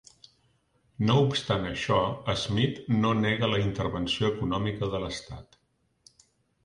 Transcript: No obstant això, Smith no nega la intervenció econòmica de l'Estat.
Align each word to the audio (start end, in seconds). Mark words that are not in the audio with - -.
No 1.09 1.17
obstant 1.25 1.67
això, 1.71 1.99
Smith 2.45 2.81
no 3.03 3.13
nega 3.21 3.51
la 3.55 3.61
intervenció 3.67 4.33
econòmica 4.35 4.93
de 4.95 5.03
l'Estat. 5.05 5.59